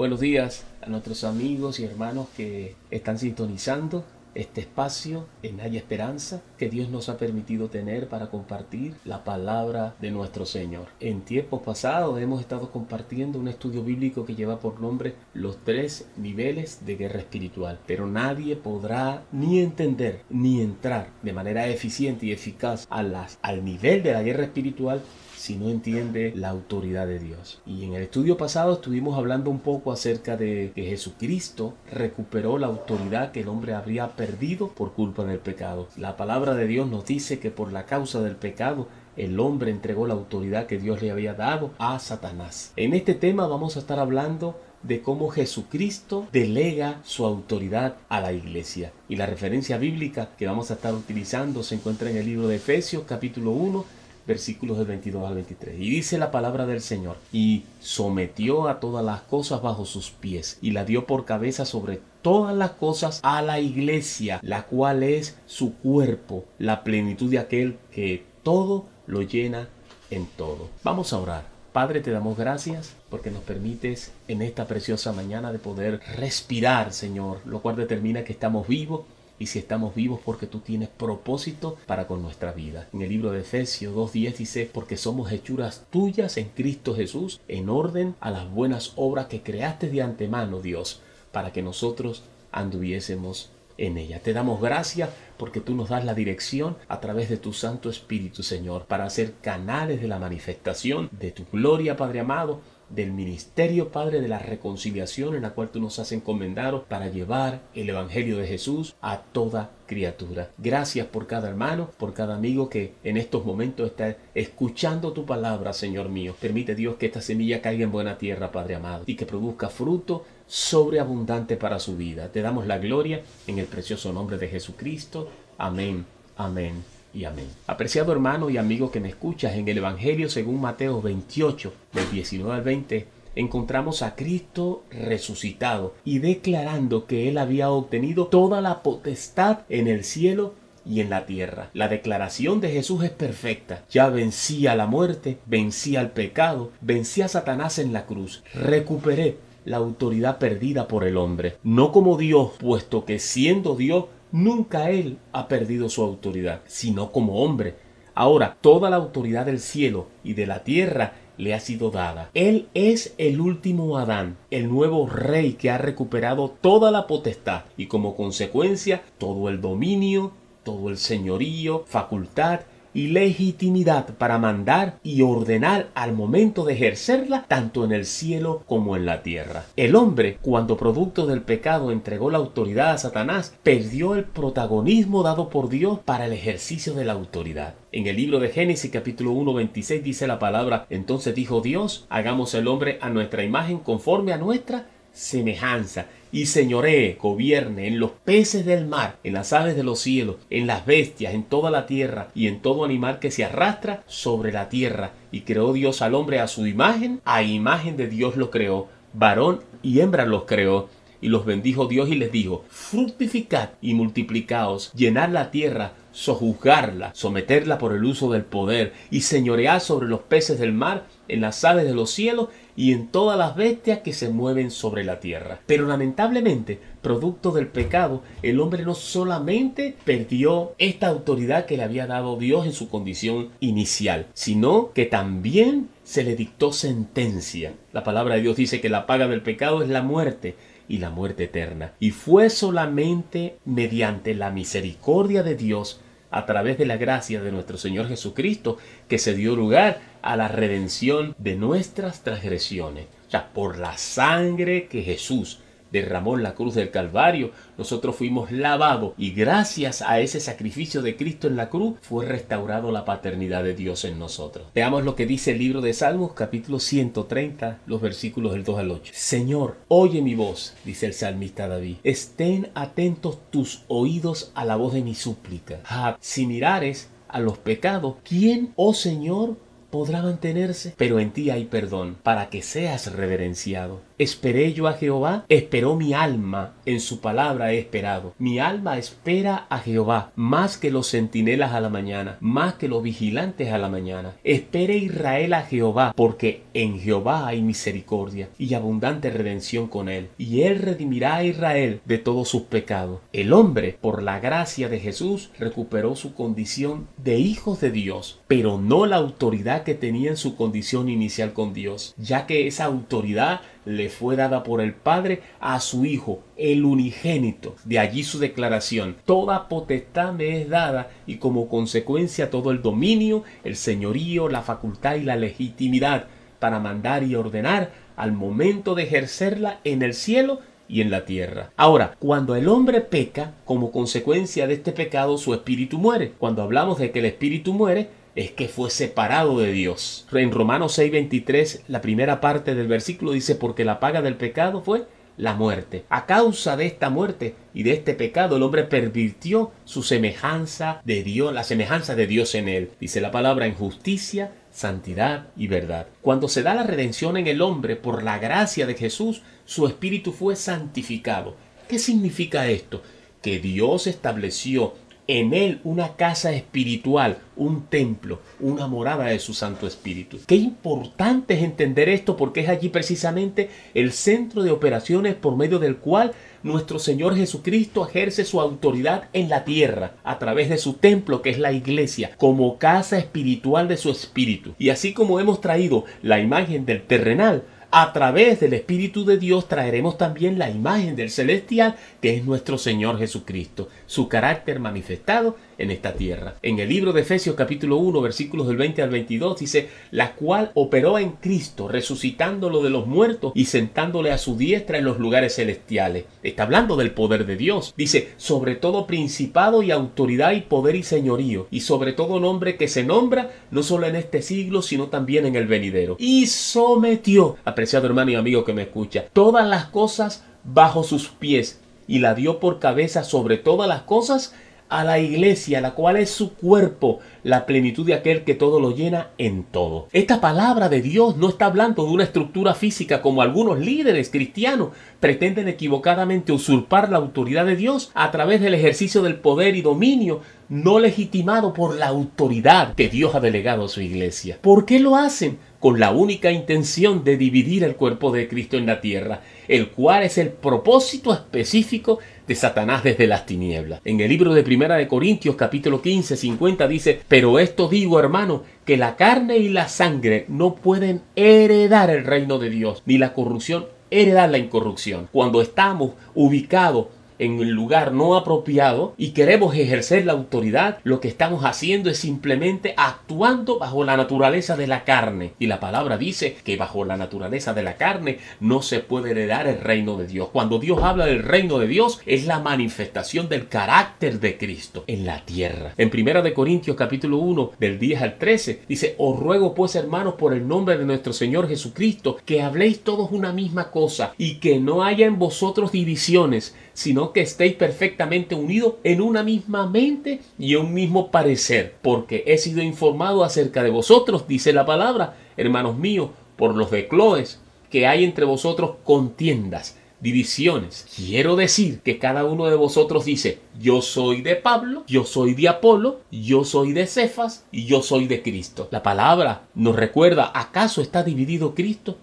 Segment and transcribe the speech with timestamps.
[0.00, 4.02] Buenos días a nuestros amigos y hermanos que están sintonizando
[4.34, 9.94] este espacio en Haya Esperanza que Dios nos ha permitido tener para compartir la palabra
[10.00, 10.86] de nuestro Señor.
[11.00, 16.08] En tiempos pasados hemos estado compartiendo un estudio bíblico que lleva por nombre los tres
[16.16, 22.32] niveles de guerra espiritual, pero nadie podrá ni entender ni entrar de manera eficiente y
[22.32, 25.02] eficaz a las, al nivel de la guerra espiritual
[25.40, 27.62] si no entiende la autoridad de Dios.
[27.64, 32.66] Y en el estudio pasado estuvimos hablando un poco acerca de que Jesucristo recuperó la
[32.66, 35.88] autoridad que el hombre habría perdido por culpa del pecado.
[35.96, 40.06] La palabra de Dios nos dice que por la causa del pecado el hombre entregó
[40.06, 42.74] la autoridad que Dios le había dado a Satanás.
[42.76, 48.32] En este tema vamos a estar hablando de cómo Jesucristo delega su autoridad a la
[48.32, 48.92] iglesia.
[49.08, 52.56] Y la referencia bíblica que vamos a estar utilizando se encuentra en el libro de
[52.56, 53.99] Efesios capítulo 1
[54.30, 55.74] versículos del 22 al 23.
[55.74, 60.56] Y dice la palabra del Señor, y sometió a todas las cosas bajo sus pies,
[60.62, 65.36] y la dio por cabeza sobre todas las cosas a la iglesia, la cual es
[65.46, 69.68] su cuerpo, la plenitud de aquel que todo lo llena
[70.10, 70.68] en todo.
[70.84, 71.44] Vamos a orar.
[71.72, 77.40] Padre, te damos gracias porque nos permites en esta preciosa mañana de poder respirar, Señor,
[77.44, 79.02] lo cual determina que estamos vivos
[79.40, 82.88] y si estamos vivos porque tú tienes propósito para con nuestra vida.
[82.92, 87.70] En el libro de Efesios 2.10 dice, porque somos hechuras tuyas en Cristo Jesús, en
[87.70, 91.00] orden a las buenas obras que creaste de antemano, Dios,
[91.32, 94.20] para que nosotros anduviésemos en ella.
[94.20, 98.42] Te damos gracias porque tú nos das la dirección a través de tu Santo Espíritu,
[98.42, 104.20] Señor, para ser canales de la manifestación de tu gloria, Padre amado, del ministerio, Padre,
[104.20, 108.46] de la reconciliación en la cual tú nos has encomendado para llevar el Evangelio de
[108.46, 110.50] Jesús a toda criatura.
[110.58, 115.72] Gracias por cada hermano, por cada amigo que en estos momentos está escuchando tu palabra,
[115.72, 116.34] Señor mío.
[116.40, 120.24] Permite Dios que esta semilla caiga en buena tierra, Padre amado, y que produzca fruto
[120.46, 122.30] sobreabundante para su vida.
[122.30, 125.28] Te damos la gloria en el precioso nombre de Jesucristo.
[125.58, 126.04] Amén.
[126.36, 127.48] Amén y amén.
[127.66, 132.54] Apreciado hermano y amigo que me escuchas, en el Evangelio según Mateo 28, del 19
[132.54, 139.60] al 20, encontramos a Cristo resucitado y declarando que él había obtenido toda la potestad
[139.68, 140.54] en el cielo
[140.84, 141.70] y en la tierra.
[141.74, 143.84] La declaración de Jesús es perfecta.
[143.90, 148.42] Ya vencía la muerte, vencía el pecado, vencía a Satanás en la cruz.
[148.54, 151.56] Recuperé la autoridad perdida por el hombre.
[151.62, 157.42] No como Dios, puesto que siendo Dios Nunca él ha perdido su autoridad, sino como
[157.42, 157.76] hombre.
[158.14, 162.30] Ahora toda la autoridad del cielo y de la tierra le ha sido dada.
[162.34, 167.86] Él es el último Adán, el nuevo rey que ha recuperado toda la potestad y
[167.86, 172.60] como consecuencia todo el dominio, todo el señorío, facultad
[172.94, 178.96] y legitimidad para mandar y ordenar al momento de ejercerla tanto en el cielo como
[178.96, 179.64] en la tierra.
[179.76, 185.48] El hombre, cuando producto del pecado entregó la autoridad a Satanás, perdió el protagonismo dado
[185.48, 187.74] por Dios para el ejercicio de la autoridad.
[187.92, 192.54] En el libro de Génesis capítulo 1 26 dice la palabra, entonces dijo Dios, hagamos
[192.54, 198.64] el hombre a nuestra imagen conforme a nuestra semejanza y señoree, gobierne en los peces
[198.64, 202.28] del mar, en las aves de los cielos, en las bestias, en toda la tierra
[202.34, 205.12] y en todo animal que se arrastra sobre la tierra.
[205.32, 209.60] Y creó Dios al hombre a su imagen, a imagen de Dios lo creó, varón
[209.82, 210.88] y hembra los creó.
[211.22, 217.76] Y los bendijo Dios y les dijo, fructificad y multiplicaos, llenad la tierra, sojuzgarla, someterla
[217.76, 221.84] por el uso del poder, y señoread sobre los peces del mar, en las aves
[221.84, 225.60] de los cielos y en todas las bestias que se mueven sobre la tierra.
[225.66, 232.06] Pero lamentablemente, producto del pecado, el hombre no solamente perdió esta autoridad que le había
[232.06, 237.74] dado Dios en su condición inicial, sino que también se le dictó sentencia.
[237.92, 240.56] La palabra de Dios dice que la paga del pecado es la muerte
[240.88, 241.92] y la muerte eterna.
[242.00, 247.76] Y fue solamente mediante la misericordia de Dios, a través de la gracia de nuestro
[247.76, 253.06] Señor Jesucristo, que se dio lugar a la redención de nuestras transgresiones.
[253.26, 255.60] O sea, por la sangre que Jesús
[255.92, 261.16] derramó en la cruz del Calvario, nosotros fuimos lavados y gracias a ese sacrificio de
[261.16, 264.66] Cristo en la cruz fue restaurado la paternidad de Dios en nosotros.
[264.74, 268.90] Veamos lo que dice el libro de Salmos capítulo 130, los versículos del 2 al
[268.90, 269.12] 8.
[269.14, 271.96] Señor, oye mi voz, dice el salmista David.
[272.04, 275.80] Estén atentos tus oídos a la voz de mi súplica.
[276.20, 279.56] si mirares a los pecados, ¿quién, oh Señor,
[279.90, 280.94] podrá mantenerse?
[280.96, 284.00] Pero en ti hay perdón, para que seas reverenciado.
[284.20, 288.34] Esperé yo a Jehová, esperó mi alma, en su palabra he esperado.
[288.38, 293.02] Mi alma espera a Jehová, más que los centinelas a la mañana, más que los
[293.02, 294.34] vigilantes a la mañana.
[294.44, 300.62] Espere Israel a Jehová, porque en Jehová hay misericordia y abundante redención con él, y
[300.62, 303.20] él redimirá a Israel de todos sus pecados.
[303.32, 308.76] El hombre, por la gracia de Jesús, recuperó su condición de hijos de Dios, pero
[308.76, 313.62] no la autoridad que tenía en su condición inicial con Dios, ya que esa autoridad
[313.96, 317.76] le fue dada por el Padre a su Hijo, el unigénito.
[317.84, 323.44] De allí su declaración, toda potestad me es dada y como consecuencia todo el dominio,
[323.64, 326.26] el señorío, la facultad y la legitimidad
[326.58, 330.60] para mandar y ordenar al momento de ejercerla en el cielo
[330.90, 331.70] y en la tierra.
[331.76, 336.32] Ahora, cuando el hombre peca, como consecuencia de este pecado, su espíritu muere.
[336.38, 340.26] Cuando hablamos de que el espíritu muere, es que fue separado de Dios.
[340.32, 345.06] En Romanos 6:23, la primera parte del versículo dice, porque la paga del pecado fue
[345.36, 346.04] la muerte.
[346.10, 351.22] A causa de esta muerte y de este pecado, el hombre pervirtió su semejanza de
[351.22, 352.90] Dios, la semejanza de Dios en él.
[353.00, 356.06] Dice la palabra en justicia, santidad y verdad.
[356.20, 360.32] Cuando se da la redención en el hombre por la gracia de Jesús, su espíritu
[360.32, 361.56] fue santificado.
[361.88, 363.02] ¿Qué significa esto?
[363.42, 364.94] Que Dios estableció
[365.38, 370.38] en él una casa espiritual, un templo, una morada de su Santo Espíritu.
[370.44, 375.78] Qué importante es entender esto porque es allí precisamente el centro de operaciones por medio
[375.78, 376.32] del cual
[376.64, 381.50] nuestro Señor Jesucristo ejerce su autoridad en la tierra a través de su templo que
[381.50, 384.74] es la iglesia como casa espiritual de su espíritu.
[384.78, 389.68] Y así como hemos traído la imagen del terrenal, a través del Espíritu de Dios
[389.68, 395.90] traeremos también la imagen del celestial que es nuestro Señor Jesucristo, su carácter manifestado en
[395.90, 396.54] esta tierra.
[396.62, 400.70] En el libro de Efesios capítulo 1 versículos del 20 al 22 dice, la cual
[400.74, 405.56] operó en Cristo, resucitándolo de los muertos y sentándole a su diestra en los lugares
[405.56, 406.24] celestiales.
[406.42, 407.94] Está hablando del poder de Dios.
[407.96, 412.88] Dice, sobre todo principado y autoridad y poder y señorío, y sobre todo nombre que
[412.88, 416.16] se nombra no solo en este siglo, sino también en el venidero.
[416.18, 421.80] Y sometió, apreciado hermano y amigo que me escucha, todas las cosas bajo sus pies
[422.06, 424.54] y la dio por cabeza sobre todas las cosas
[424.90, 428.94] a la iglesia, la cual es su cuerpo, la plenitud de aquel que todo lo
[428.94, 430.08] llena en todo.
[430.12, 434.90] Esta palabra de Dios no está hablando de una estructura física como algunos líderes cristianos
[435.20, 440.40] pretenden equivocadamente usurpar la autoridad de Dios a través del ejercicio del poder y dominio
[440.70, 444.58] no legitimado por la autoridad que Dios ha delegado a su iglesia.
[444.60, 445.58] ¿Por qué lo hacen?
[445.80, 450.22] Con la única intención de dividir el cuerpo de Cristo en la tierra, el cual
[450.22, 454.00] es el propósito específico de Satanás desde las tinieblas.
[454.04, 458.64] En el libro de Primera de Corintios capítulo 15, 50 dice, pero esto digo hermano,
[458.84, 463.34] que la carne y la sangre no pueden heredar el reino de Dios, ni la
[463.34, 465.28] corrupción heredar la incorrupción.
[465.30, 467.06] Cuando estamos ubicados
[467.40, 472.18] en el lugar no apropiado y queremos ejercer la autoridad, lo que estamos haciendo es
[472.18, 475.54] simplemente actuando bajo la naturaleza de la carne.
[475.58, 479.66] Y la palabra dice que bajo la naturaleza de la carne no se puede heredar
[479.66, 480.48] el reino de Dios.
[480.52, 485.24] Cuando Dios habla del reino de Dios es la manifestación del carácter de Cristo en
[485.24, 485.94] la tierra.
[485.96, 490.34] En primera de Corintios capítulo 1 del 10 al 13 dice, os ruego pues hermanos
[490.34, 494.78] por el nombre de nuestro Señor Jesucristo que habléis todos una misma cosa y que
[494.78, 500.74] no haya en vosotros divisiones sino que estéis perfectamente unidos en una misma mente y
[500.74, 506.28] un mismo parecer, porque he sido informado acerca de vosotros, dice la palabra, hermanos míos,
[506.56, 507.58] por los de Cloes,
[507.88, 511.06] que hay entre vosotros contiendas, divisiones.
[511.16, 515.70] Quiero decir que cada uno de vosotros dice, yo soy de Pablo, yo soy de
[515.70, 518.88] Apolo, yo soy de Cefas y yo soy de Cristo.
[518.90, 522.18] La palabra nos recuerda, ¿acaso está dividido Cristo?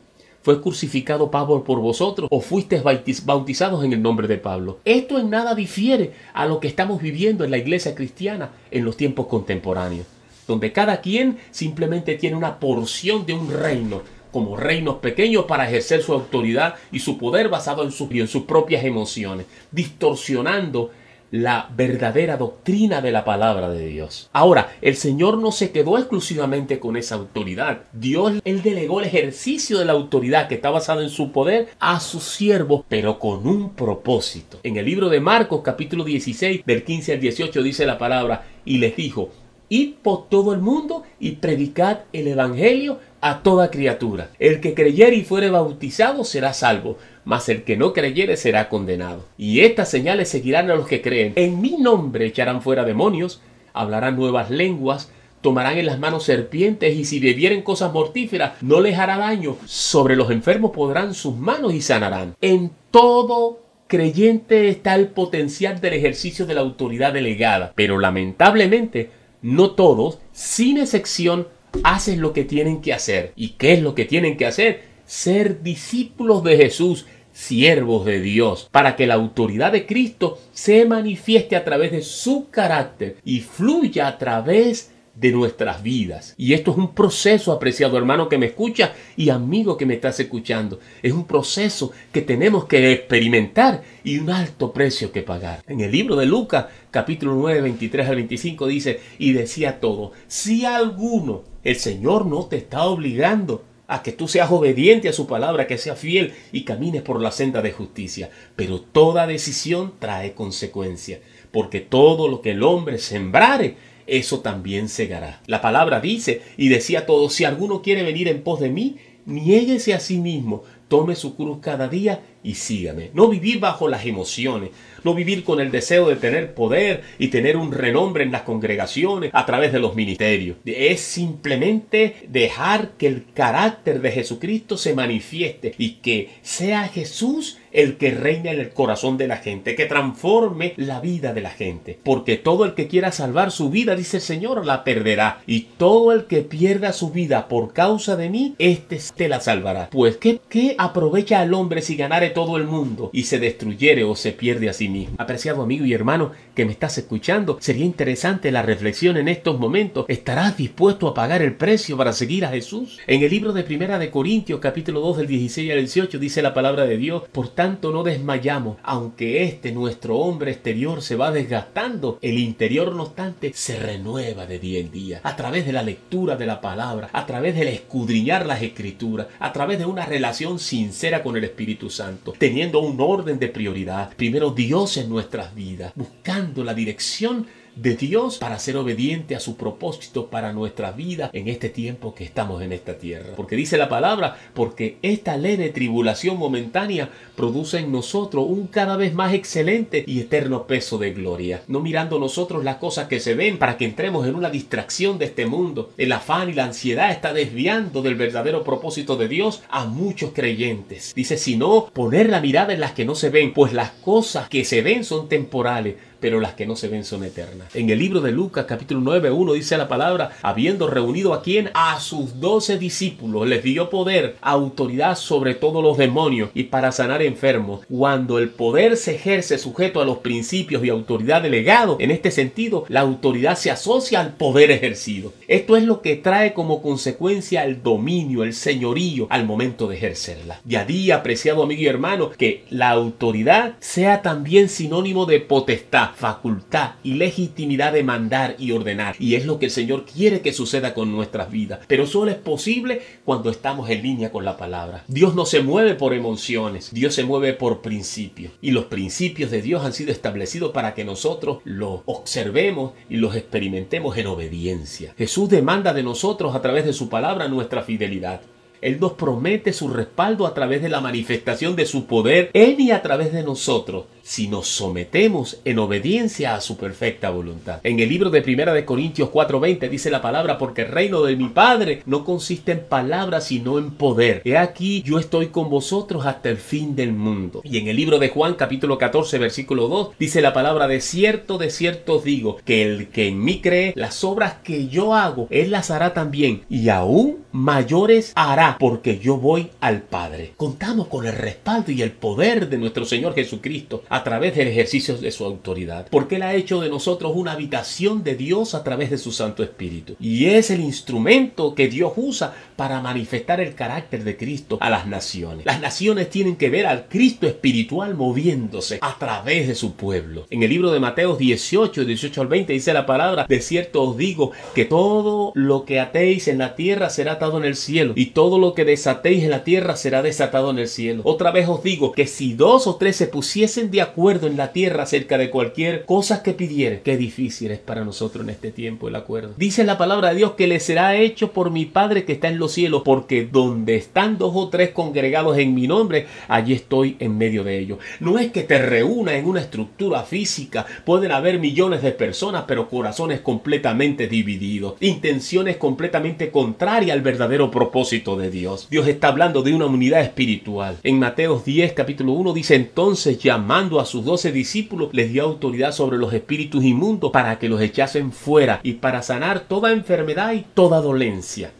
[0.47, 2.81] ¿Fue crucificado Pablo por vosotros o fuisteis
[3.25, 4.79] bautizados en el nombre de Pablo?
[4.85, 8.95] Esto en nada difiere a lo que estamos viviendo en la iglesia cristiana en los
[8.95, 10.07] tiempos contemporáneos,
[10.47, 16.01] donde cada quien simplemente tiene una porción de un reino como reinos pequeños para ejercer
[16.01, 20.91] su autoridad y su poder basado en, en sus propias emociones, distorsionando
[21.31, 24.29] la verdadera doctrina de la palabra de Dios.
[24.33, 27.81] Ahora, el Señor no se quedó exclusivamente con esa autoridad.
[27.93, 31.99] Dios, él delegó el ejercicio de la autoridad que está basada en su poder a
[31.99, 34.59] sus siervos, pero con un propósito.
[34.63, 38.77] En el libro de Marcos, capítulo 16, del 15 al 18, dice la palabra, y
[38.77, 39.29] les dijo,
[39.69, 44.29] id por todo el mundo y predicad el Evangelio a toda criatura.
[44.39, 49.25] El que creyere y fuere bautizado será salvo, mas el que no creyere será condenado.
[49.37, 51.33] Y estas señales seguirán a los que creen.
[51.35, 53.41] En mi nombre echarán fuera demonios,
[53.73, 58.97] hablarán nuevas lenguas, tomarán en las manos serpientes y si bebieren cosas mortíferas no les
[58.97, 59.57] hará daño.
[59.65, 62.35] Sobre los enfermos podrán sus manos y sanarán.
[62.41, 69.71] En todo creyente está el potencial del ejercicio de la autoridad delegada, pero lamentablemente no
[69.71, 71.47] todos, sin excepción,
[71.83, 73.33] hacen lo que tienen que hacer.
[73.35, 74.83] ¿Y qué es lo que tienen que hacer?
[75.05, 81.55] Ser discípulos de Jesús, siervos de Dios, para que la autoridad de Cristo se manifieste
[81.55, 86.35] a través de su carácter y fluya a través de nuestras vidas.
[86.37, 90.19] Y esto es un proceso, apreciado hermano que me escucha y amigo que me estás
[90.19, 90.79] escuchando.
[91.01, 95.63] Es un proceso que tenemos que experimentar y un alto precio que pagar.
[95.67, 100.65] En el libro de Lucas, capítulo 9, 23 al 25 dice, y decía todo, si
[100.65, 105.67] alguno, el Señor no te está obligando a que tú seas obediente a su palabra,
[105.67, 108.29] que seas fiel y camines por la senda de justicia.
[108.55, 111.19] Pero toda decisión trae consecuencia,
[111.51, 113.75] porque todo lo que el hombre sembrare,
[114.07, 115.41] eso también segará.
[115.45, 118.95] La palabra dice, y decía todo, si alguno quiere venir en pos de mí,
[119.25, 123.11] niéguese a sí mismo, tome su cruz cada día y sígame.
[123.13, 124.69] No vivir bajo las emociones,
[125.03, 129.31] no vivir con el deseo de tener poder y tener un renombre en las congregaciones
[129.33, 130.57] a través de los ministerios.
[130.65, 137.97] Es simplemente dejar que el carácter de Jesucristo se manifieste y que sea Jesús el
[137.97, 141.99] que reina en el corazón de la gente, que transforme la vida de la gente.
[142.03, 145.41] Porque todo el que quiera salvar su vida, dice el Señor, la perderá.
[145.45, 149.91] Y todo el que pierda su vida por causa de mí, éste te la salvará.
[149.91, 150.39] Pues, ¿qué,
[150.79, 154.73] aprovecha al hombre si ganare todo el mundo y se destruyere o se pierde a
[154.73, 155.15] sí mismo?
[155.19, 160.05] Apreciado amigo y hermano que me estás escuchando, sería interesante la reflexión en estos momentos.
[160.07, 162.97] ¿Estarás dispuesto a pagar el precio para seguir a Jesús?
[163.05, 166.55] En el libro de Primera de Corintios, capítulo 2 del 16 al 18, dice la
[166.55, 172.17] palabra de Dios, por tanto no desmayamos, aunque este nuestro hombre exterior se va desgastando,
[172.21, 176.37] el interior no obstante se renueva de día en día, a través de la lectura
[176.37, 181.21] de la palabra, a través del escudriñar las escrituras, a través de una relación sincera
[181.23, 184.11] con el Espíritu Santo, teniendo un orden de prioridad.
[184.15, 187.47] Primero Dios en nuestras vidas, buscando la dirección
[187.77, 192.23] de Dios para ser obediente a su propósito para nuestra vida en este tiempo que
[192.23, 193.33] estamos en esta tierra.
[193.35, 199.13] Porque dice la palabra, porque esta leve tribulación momentánea produce en nosotros un cada vez
[199.13, 201.61] más excelente y eterno peso de gloria.
[201.67, 205.25] No mirando nosotros las cosas que se ven para que entremos en una distracción de
[205.25, 205.91] este mundo.
[205.97, 211.13] El afán y la ansiedad está desviando del verdadero propósito de Dios a muchos creyentes.
[211.15, 214.65] Dice, sino poner la mirada en las que no se ven, pues las cosas que
[214.65, 217.75] se ven son temporales, pero las que no se ven son eternas.
[217.75, 221.69] En el libro de Lucas capítulo 9, 1 dice la palabra, habiendo reunido a quien?
[221.73, 227.21] A sus doce discípulos, les dio poder, autoridad sobre todos los demonios y para sanar
[227.21, 227.81] enfermos.
[227.89, 232.85] Cuando el poder se ejerce sujeto a los principios y autoridad delegado, en este sentido,
[232.87, 235.33] la autoridad se asocia al poder ejercido.
[235.47, 240.61] Esto es lo que trae como consecuencia el dominio, el señorío al momento de ejercerla.
[240.67, 246.06] Y a día, apreciado amigo y hermano, que la autoridad sea también sinónimo de potestad
[246.09, 249.15] facultad y legitimidad de mandar y ordenar.
[249.19, 251.79] Y es lo que el Señor quiere que suceda con nuestras vidas.
[251.87, 255.03] Pero solo es posible cuando estamos en línea con la palabra.
[255.07, 258.53] Dios no se mueve por emociones, Dios se mueve por principios.
[258.61, 263.35] Y los principios de Dios han sido establecidos para que nosotros los observemos y los
[263.35, 265.13] experimentemos en obediencia.
[265.17, 268.41] Jesús demanda de nosotros a través de su palabra nuestra fidelidad.
[268.81, 272.91] Él nos promete su respaldo a través de la manifestación de su poder en y
[272.91, 277.79] a través de nosotros si nos sometemos en obediencia a su perfecta voluntad.
[277.83, 281.37] En el libro de Primera de Corintios 4:20 dice la palabra, porque el reino de
[281.37, 284.41] mi Padre no consiste en palabras, sino en poder.
[284.43, 287.61] He aquí, yo estoy con vosotros hasta el fin del mundo.
[287.63, 291.57] Y en el libro de Juan capítulo 14 versículo 2 dice la palabra, de cierto,
[291.57, 295.71] de cierto digo, que el que en mí cree, las obras que yo hago, él
[295.71, 300.51] las hará también, y aún mayores hará, porque yo voy al Padre.
[300.57, 305.15] Contamos con el respaldo y el poder de nuestro Señor Jesucristo a través del ejercicio
[305.15, 309.11] de su autoridad, porque Él ha hecho de nosotros una habitación de Dios a través
[309.11, 310.15] de su Santo Espíritu.
[310.19, 315.05] Y es el instrumento que Dios usa para manifestar el carácter de Cristo a las
[315.05, 315.65] naciones.
[315.65, 320.47] Las naciones tienen que ver al Cristo espiritual moviéndose a través de su pueblo.
[320.49, 324.17] En el libro de Mateo 18, 18 al 20 dice la palabra, de cierto os
[324.17, 328.27] digo que todo lo que atéis en la tierra será atado en el cielo y
[328.27, 331.21] todo lo que desatéis en la tierra será desatado en el cielo.
[331.23, 334.71] Otra vez os digo que si dos o tres se pusiesen de acuerdo en la
[334.71, 337.01] tierra acerca de cualquier cosa que pidiere.
[337.03, 339.53] Qué difícil es para nosotros en este tiempo el acuerdo.
[339.57, 342.59] Dice la palabra de Dios que le será hecho por mi Padre que está en
[342.59, 347.37] los cielos, porque donde están dos o tres congregados en mi nombre, allí estoy en
[347.37, 347.99] medio de ellos.
[348.19, 352.89] No es que te reúna en una estructura física, pueden haber millones de personas, pero
[352.89, 358.87] corazones completamente divididos, intenciones completamente contrarias al verdadero propósito de Dios.
[358.89, 360.97] Dios está hablando de una unidad espiritual.
[361.03, 365.91] En Mateo 10, capítulo 1 dice entonces llamando a sus doce discípulos, les dio autoridad
[365.91, 370.65] sobre los espíritus inmundos para que los echasen fuera y para sanar toda enfermedad y
[370.73, 371.71] toda dolencia.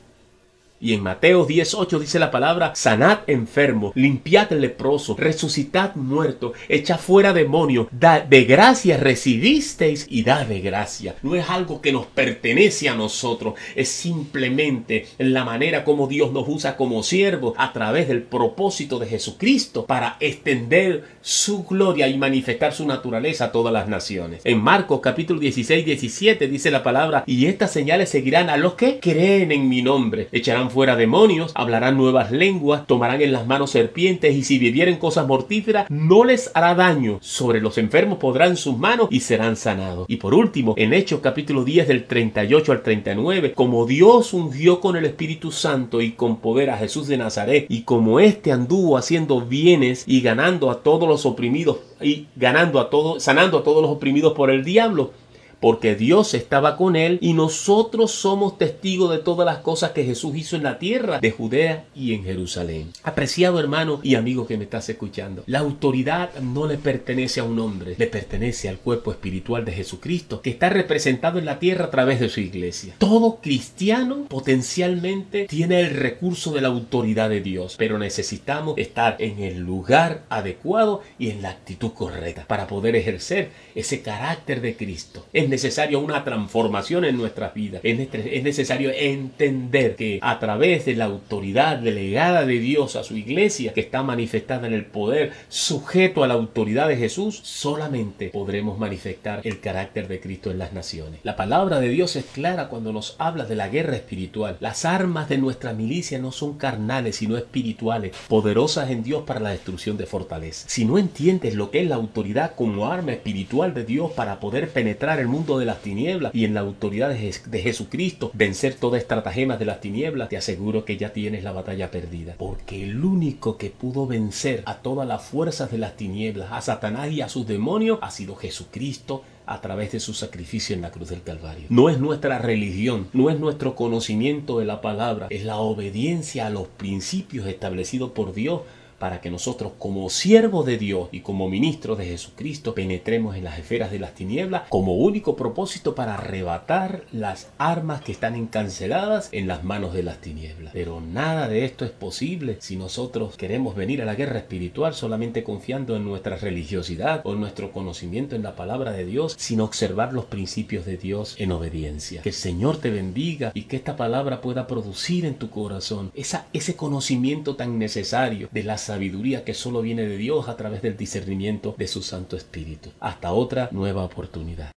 [0.80, 7.34] Y en Mateo 10.8 dice la palabra, sanad enfermo, limpiad leproso, resucitad muerto, echad fuera
[7.34, 11.16] demonio, da de gracia recibisteis y da de gracia.
[11.24, 16.48] No es algo que nos pertenece a nosotros, es simplemente la manera como Dios nos
[16.48, 22.72] usa como siervos a través del propósito de Jesucristo para extender su gloria y manifestar
[22.74, 24.42] su naturaleza a todas las naciones.
[24.44, 29.00] En Marcos capítulo 16, 17 dice la palabra, y estas señales seguirán a los que
[29.00, 34.36] creen en mi nombre, echarán fuera demonios, hablarán nuevas lenguas, tomarán en las manos serpientes
[34.36, 37.20] y si vivieren cosas mortíferas no les hará daño.
[37.22, 40.06] Sobre los enfermos podrán sus manos y serán sanados.
[40.10, 44.96] Y por último, en Hechos capítulo 10 del 38 al 39, como Dios ungió con
[44.96, 49.42] el Espíritu Santo y con poder a Jesús de Nazaret y como éste anduvo haciendo
[49.42, 53.92] bienes y ganando a todos los oprimidos y ganando a todos, sanando a todos los
[53.92, 55.12] oprimidos por el diablo,
[55.60, 60.36] porque Dios estaba con él y nosotros somos testigos de todas las cosas que Jesús
[60.36, 62.92] hizo en la tierra de Judea y en Jerusalén.
[63.04, 67.60] Apreciado hermano y amigo que me estás escuchando, la autoridad no le pertenece a un
[67.60, 71.92] hombre, le pertenece al cuerpo espiritual de Jesucristo que está representado en la tierra a
[71.92, 72.96] través de su iglesia.
[72.98, 79.40] Todo cristiano potencialmente tiene el recurso de la autoridad de Dios, pero necesitamos estar en
[79.40, 85.26] el lugar adecuado y en la actitud correcta para poder ejercer ese carácter de Cristo
[85.50, 87.82] necesario una transformación en nuestras vidas.
[87.84, 87.98] Es,
[88.44, 93.82] necesario entender que a través de la autoridad delegada de Dios a su iglesia, que
[93.82, 99.60] está manifestada en el poder, sujeto a la autoridad de Jesús, solamente podremos manifestar el
[99.60, 101.20] carácter de Cristo en las naciones.
[101.24, 104.58] La palabra de Dios es clara cuando nos habla de la guerra espiritual.
[104.60, 109.52] Las armas de nuestra milicia no son carnales, sino espirituales, poderosas en Dios para la
[109.52, 110.68] destrucción de fortaleza.
[110.70, 114.70] Si no entiendes lo que es la autoridad como arma espiritual de Dios para poder
[114.70, 119.58] penetrar el mundo, de las tinieblas y en la autoridad de, Jesucristo vencer toda estratagema
[119.58, 122.36] de las tinieblas, te aseguro que ya tienes la batalla perdida.
[122.38, 127.12] Porque el único que pudo vencer a todas las fuerzas de las tinieblas, a Satanás
[127.12, 131.10] y a sus demonios, ha sido Jesucristo a través de su sacrificio en la cruz
[131.10, 131.68] del Calvario.
[131.70, 136.50] No es nuestra religión, no es nuestro conocimiento de la palabra, es la obediencia a
[136.50, 138.62] los principios establecidos por Dios
[139.00, 143.60] para que nosotros como siervos de Dios y como ministros de Jesucristo penetremos en las
[143.60, 149.48] esferas de las tinieblas como único propósito para arrebatar las armas que están encanceladas en
[149.48, 150.74] las manos de las tinieblas.
[150.74, 155.44] Pero nada de esto es posible si nosotros queremos venir a la guerra espiritual solamente
[155.44, 160.14] confiando en nuestra religiosidad o en nuestro conocimiento en la palabra de Dios sin observar
[160.14, 162.22] los principios de Dios en obediencia.
[162.22, 166.48] Que el Señor te bendiga y que esta palabra pueda producir en tu corazón esa,
[166.54, 170.96] ese conocimiento tan necesario de las sabiduría que solo viene de Dios a través del
[170.96, 172.90] discernimiento de su Santo Espíritu.
[173.00, 174.66] Hasta otra nueva oportunidad.